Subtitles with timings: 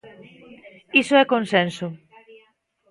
[1.01, 1.87] Iso é consenso.